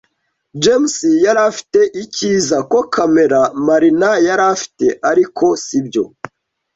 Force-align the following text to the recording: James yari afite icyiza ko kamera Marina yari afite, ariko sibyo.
James 0.63 0.95
yari 1.25 1.41
afite 1.49 1.79
icyiza 2.03 2.57
ko 2.71 2.79
kamera 2.93 3.39
Marina 3.65 4.09
yari 4.27 4.43
afite, 4.55 4.85
ariko 5.11 5.45
sibyo. 5.65 6.03